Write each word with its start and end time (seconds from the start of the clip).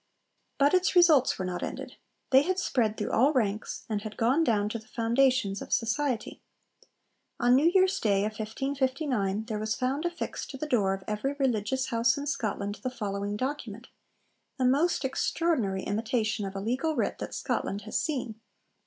But 0.57 0.73
its 0.73 0.95
results 0.95 1.37
were 1.37 1.45
not 1.45 1.61
ended. 1.61 1.97
They 2.31 2.41
had 2.41 2.57
spread 2.57 2.97
through 2.97 3.11
all 3.11 3.33
ranks, 3.33 3.85
and 3.87 4.01
had 4.01 4.17
gone 4.17 4.43
down 4.43 4.67
to 4.69 4.79
the 4.79 4.87
foundations 4.87 5.61
of 5.61 5.71
society. 5.71 6.41
On 7.39 7.53
New 7.53 7.69
Year's 7.69 7.99
Day 7.99 8.21
of 8.25 8.31
1559 8.31 9.45
there 9.45 9.59
was 9.59 9.75
found 9.75 10.05
affixed 10.05 10.49
to 10.49 10.57
the 10.57 10.65
door 10.65 10.95
of 10.95 11.03
every 11.07 11.33
religious 11.33 11.89
house 11.89 12.17
in 12.17 12.25
Scotland 12.25 12.79
the 12.81 12.89
following 12.89 13.37
document 13.37 13.89
the 14.57 14.65
most 14.65 15.05
extraordinary 15.05 15.83
imitation 15.83 16.45
of 16.47 16.55
a 16.55 16.59
legal 16.59 16.95
writ 16.95 17.19
that 17.19 17.35
Scotland 17.35 17.81
has 17.83 17.99
seen. 17.99 18.39